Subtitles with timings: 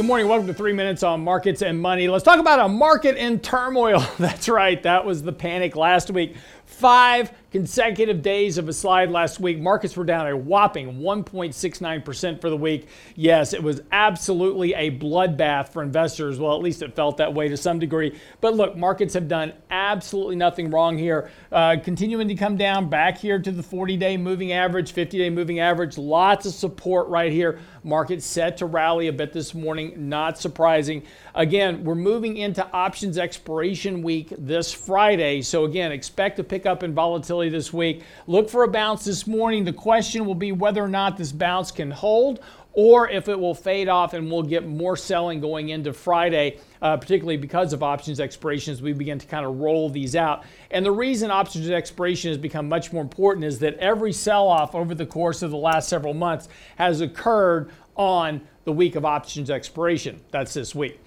[0.00, 0.28] Good morning.
[0.28, 2.08] Welcome to Three Minutes on Markets and Money.
[2.08, 4.02] Let's talk about a market in turmoil.
[4.18, 4.82] That's right.
[4.82, 6.36] That was the panic last week.
[6.70, 9.58] Five consecutive days of a slide last week.
[9.58, 12.88] Markets were down a whopping 1.69% for the week.
[13.16, 16.38] Yes, it was absolutely a bloodbath for investors.
[16.38, 18.18] Well, at least it felt that way to some degree.
[18.40, 21.30] But look, markets have done absolutely nothing wrong here.
[21.50, 25.30] Uh, continuing to come down back here to the 40 day moving average, 50 day
[25.30, 25.98] moving average.
[25.98, 27.58] Lots of support right here.
[27.82, 30.08] Market set to rally a bit this morning.
[30.08, 31.02] Not surprising.
[31.34, 35.42] Again, we're moving into options expiration week this Friday.
[35.42, 38.02] So, again, expect to pick up in volatility this week.
[38.26, 39.64] Look for a bounce this morning.
[39.64, 42.40] The question will be whether or not this bounce can hold
[42.72, 46.96] or if it will fade off and we'll get more selling going into Friday, uh,
[46.96, 48.80] particularly because of options expirations.
[48.80, 50.44] We begin to kind of roll these out.
[50.70, 54.74] And the reason options expiration has become much more important is that every sell off
[54.74, 59.50] over the course of the last several months has occurred on the week of options
[59.50, 60.20] expiration.
[60.30, 61.00] That's this week.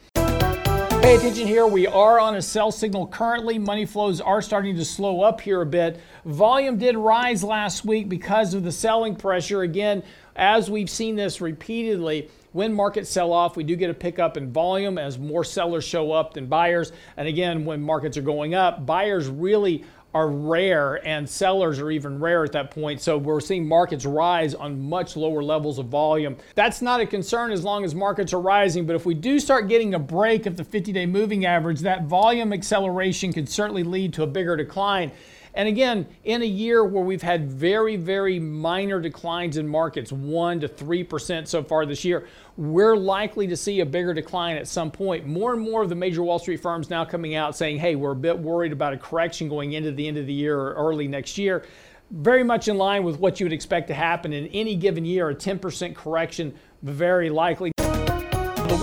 [1.04, 1.68] Pay attention here.
[1.68, 3.60] We are on a sell signal currently.
[3.60, 6.00] Money flows are starting to slow up here a bit.
[6.24, 9.64] Volume did rise last week because of the selling pressure.
[9.64, 10.02] Again,
[10.38, 14.54] as we've seen this repeatedly, when markets sell off, we do get a pickup in
[14.54, 16.94] volume as more sellers show up than buyers.
[17.18, 22.20] And again, when markets are going up, buyers really are rare and sellers are even
[22.20, 23.02] rare at that point.
[23.02, 26.38] So we're seeing markets rise on much lower levels of volume.
[26.56, 28.86] That's not a concern as long as markets are rising.
[28.86, 32.06] But if we do start getting a break of the 50 day moving average, that
[32.06, 35.12] volume acceleration could certainly lead to a bigger decline.
[35.56, 40.62] And again, in a year where we've had very, very minor declines in markets, 1%
[40.62, 44.90] to 3% so far this year, we're likely to see a bigger decline at some
[44.90, 45.28] point.
[45.28, 48.14] More and more of the major Wall Street firms now coming out saying, hey, we're
[48.14, 51.08] a bit worried about a correction going into the end of the year or early
[51.08, 51.64] next year.
[52.10, 55.30] Very much in line with what you would expect to happen in any given year,
[55.30, 57.73] a 10% correction, very likely.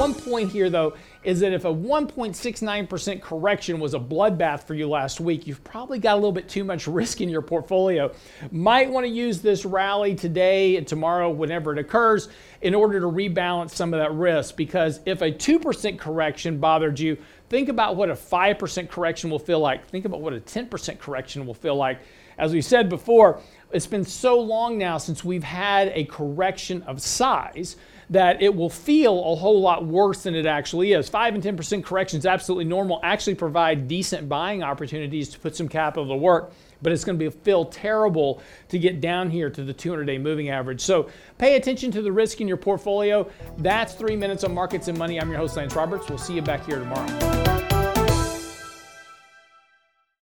[0.01, 4.89] One point here, though, is that if a 1.69% correction was a bloodbath for you
[4.89, 8.11] last week, you've probably got a little bit too much risk in your portfolio.
[8.51, 12.31] Might want to use this rally today and tomorrow, whenever it occurs,
[12.63, 14.57] in order to rebalance some of that risk.
[14.57, 17.19] Because if a 2% correction bothered you,
[17.51, 19.87] think about what a 5% correction will feel like.
[19.91, 22.01] Think about what a 10% correction will feel like.
[22.39, 27.03] As we said before, it's been so long now since we've had a correction of
[27.03, 27.77] size
[28.11, 31.09] that it will feel a whole lot worse than it actually is.
[31.09, 36.09] 5 and 10% corrections absolutely normal, actually provide decent buying opportunities to put some capital
[36.09, 39.73] to work, but it's going to be feel terrible to get down here to the
[39.73, 40.81] 200-day moving average.
[40.81, 43.31] So pay attention to the risk in your portfolio.
[43.59, 45.21] That's 3 minutes on markets and money.
[45.21, 46.09] I'm your host Lance Roberts.
[46.09, 47.60] We'll see you back here tomorrow.